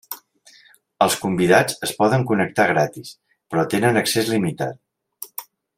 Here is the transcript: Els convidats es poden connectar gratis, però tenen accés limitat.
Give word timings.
Els 1.05 1.17
convidats 1.25 1.77
es 1.89 1.93
poden 1.99 2.25
connectar 2.33 2.67
gratis, 2.73 3.13
però 3.53 3.69
tenen 3.75 4.03
accés 4.05 4.37
limitat. 4.37 5.43